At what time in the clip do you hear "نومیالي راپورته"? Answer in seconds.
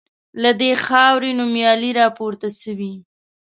1.39-2.47